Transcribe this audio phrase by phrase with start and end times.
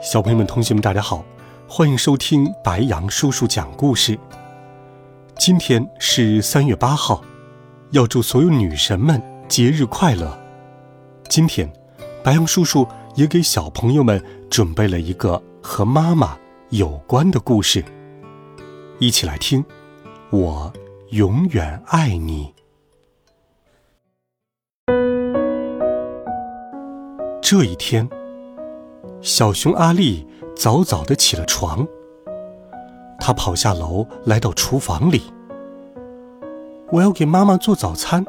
[0.00, 1.24] 小朋友们、同学们，大家好，
[1.68, 4.16] 欢迎收听白杨叔叔讲故事。
[5.36, 7.20] 今天是三月八号，
[7.90, 10.38] 要祝所有女神们节日快乐。
[11.28, 11.68] 今天，
[12.22, 16.38] 白杨叔叔也给小朋友们准备了一个和妈妈
[16.70, 17.84] 有关的故事，
[19.00, 19.64] 一起来听。
[20.30, 20.72] 我
[21.10, 22.54] 永远爱你。
[27.42, 28.08] 这一天。
[29.20, 30.26] 小熊阿力
[30.56, 31.86] 早早的起了床，
[33.20, 35.22] 他跑下楼，来到厨房里。
[36.90, 38.24] 我要给妈妈做早餐，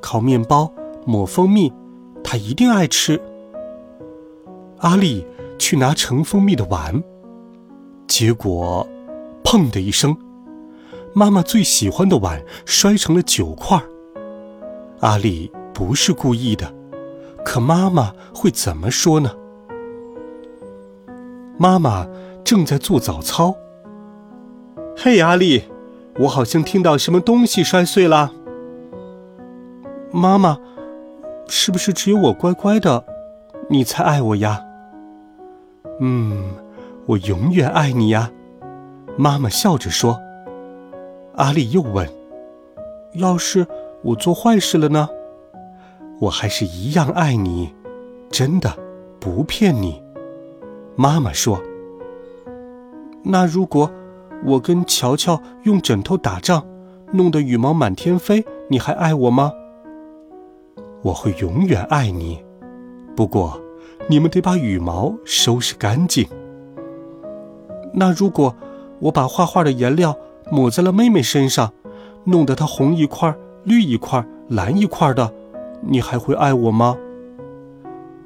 [0.00, 0.72] 烤面包，
[1.04, 1.72] 抹蜂蜜，
[2.24, 3.20] 她一定爱吃。
[4.78, 5.26] 阿力
[5.58, 7.02] 去拿盛蜂蜜的碗，
[8.06, 8.86] 结果，
[9.44, 10.16] 砰的一声，
[11.12, 13.78] 妈妈最喜欢的碗摔成了九块。
[15.00, 16.72] 阿力不是故意的，
[17.44, 19.30] 可妈妈会怎么说呢？
[21.62, 22.06] 妈妈
[22.42, 23.54] 正在做早操。
[24.96, 25.64] 嘿，阿丽，
[26.20, 28.32] 我好像听到什么东西摔碎了。
[30.10, 30.56] 妈妈，
[31.48, 33.04] 是不是只有我乖乖的，
[33.68, 34.64] 你才爱我呀？
[36.00, 36.44] 嗯，
[37.04, 38.30] 我永远爱你呀。
[39.18, 40.18] 妈妈笑着说。
[41.34, 42.08] 阿丽又问
[43.12, 43.66] ：“要是
[44.02, 45.10] 我做坏事了呢？”
[46.22, 47.74] 我还是一样爱你，
[48.30, 48.74] 真的，
[49.20, 50.02] 不骗你。
[51.02, 51.58] 妈妈说
[53.24, 53.90] ：“那如果
[54.44, 56.62] 我跟乔乔用枕头打仗，
[57.10, 59.50] 弄得羽毛满天飞，你还爱我吗？”
[61.00, 62.44] 我会永远爱你，
[63.16, 63.58] 不过
[64.10, 66.28] 你们得把羽毛收拾干净。
[67.94, 68.54] 那如果
[68.98, 70.14] 我把画画的颜料
[70.52, 71.72] 抹在了妹妹身上，
[72.24, 75.32] 弄得她红一块、绿一块、蓝一块的，
[75.80, 76.94] 你还会爱我吗？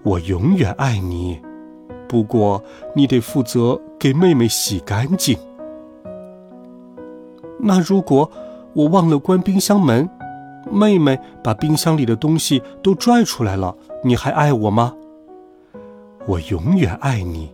[0.03, 1.41] 我永远爱你。
[2.09, 2.63] 不过，
[2.95, 5.37] 你得负责给妹妹洗干净。
[7.59, 8.31] 那如果
[8.75, 10.09] 我忘了关冰箱门，
[10.71, 14.95] 妹妹把冰箱里的东西都拽出来了，你还爱我吗？
[16.27, 17.53] 我永远爱你。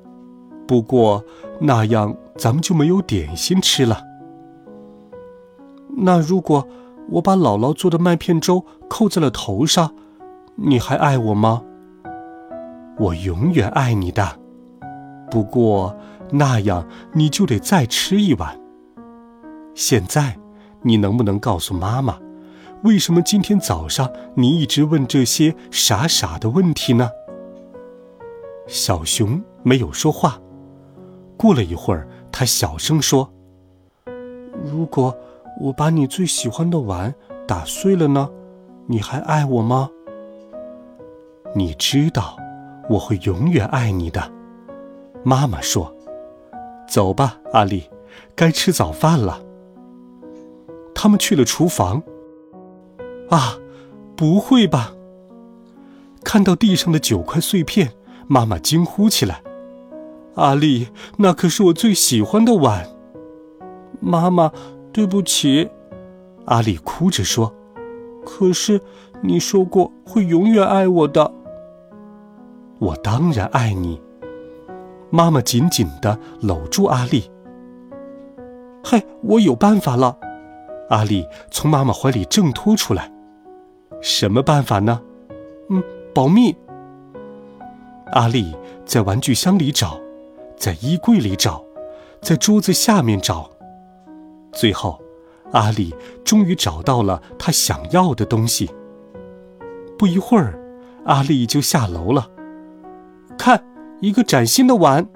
[0.67, 1.25] 不过
[1.61, 4.03] 那样咱们就没有点心吃了。
[5.97, 6.67] 那如果
[7.11, 9.93] 我把姥姥做的麦片粥扣在了头上，
[10.55, 11.63] 你还爱我吗？
[12.99, 14.40] 我永远爱你的。
[15.31, 15.97] 不过，
[16.31, 18.59] 那样你就得再吃一碗。
[19.75, 20.37] 现在，
[20.83, 22.19] 你能不能告诉妈妈，
[22.83, 27.11] 为什么今天早上你一直问这些傻傻的问题呢？
[28.67, 30.39] 小熊没有说话。
[31.37, 33.33] 过了一会儿，他小声说
[34.65, 35.17] ：“如果
[35.61, 37.15] 我把你最喜欢的碗
[37.47, 38.29] 打碎了呢，
[38.87, 39.89] 你还爱我吗？”
[41.57, 42.37] 你知道，
[42.89, 44.40] 我会永远爱你的。
[45.23, 45.95] 妈妈说
[46.89, 47.85] ：“走吧，阿丽，
[48.35, 49.43] 该吃早饭了。”
[50.95, 52.03] 他们去了厨房。
[53.29, 53.59] 啊，
[54.17, 54.93] 不会吧！
[56.25, 57.93] 看到地上的九块碎片，
[58.27, 59.43] 妈妈惊呼起来
[60.35, 60.89] ：“阿丽，
[61.19, 62.89] 那可是我最喜欢的碗！”
[64.01, 64.51] 妈妈，
[64.93, 65.71] 对不起，
[66.47, 67.55] 阿丽哭着说
[68.27, 68.81] ：“可是
[69.23, 71.33] 你说过会永远爱我的。”
[72.81, 74.01] 我当然爱你。
[75.11, 77.31] 妈妈紧紧地搂住阿丽。
[78.83, 80.17] 嘿，我有办法了！
[80.89, 83.13] 阿丽从妈妈怀里挣脱出来。
[84.01, 85.01] 什么办法呢？
[85.69, 85.83] 嗯，
[86.15, 86.57] 保密。
[88.13, 90.01] 阿丽在玩具箱里找，
[90.57, 91.63] 在衣柜里找，
[92.21, 93.51] 在桌子下面找。
[94.53, 95.01] 最后，
[95.53, 98.71] 阿丽终于找到了她想要的东西。
[99.99, 100.59] 不一会儿，
[101.05, 102.29] 阿丽就下楼了。
[104.01, 105.07] 一个崭新的碗，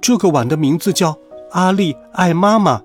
[0.00, 1.18] 这个碗的名字叫
[1.52, 2.82] “阿丽爱妈妈”。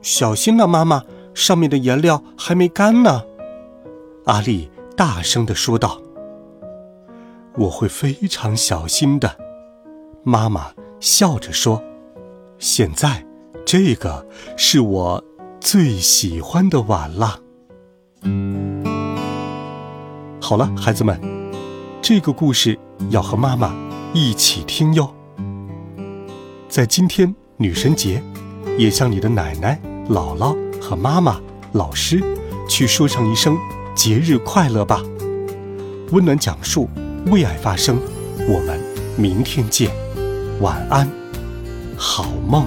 [0.00, 1.02] 小心了，妈妈，
[1.34, 3.22] 上面的颜料还没干呢。
[4.26, 6.00] 阿丽大声地说道
[7.58, 9.36] ：“我会非常小心的。”
[10.22, 11.82] 妈妈笑着说
[12.58, 13.26] ：“现在，
[13.64, 14.24] 这个
[14.56, 15.24] 是我
[15.60, 17.40] 最喜欢的碗了。”
[20.40, 21.20] 好了，孩子们，
[22.00, 22.78] 这个故事
[23.10, 23.85] 要和妈妈。
[24.18, 25.14] 一起听哟。
[26.70, 28.22] 在今天女神节，
[28.78, 29.78] 也向你的奶奶、
[30.08, 31.38] 姥姥和妈妈、
[31.72, 32.24] 老师，
[32.66, 33.58] 去说上一声
[33.94, 35.02] 节日快乐吧。
[36.12, 36.88] 温暖讲述，
[37.26, 37.98] 为爱发声。
[38.48, 38.80] 我们
[39.18, 39.90] 明天见，
[40.62, 41.06] 晚安，
[41.98, 42.66] 好梦。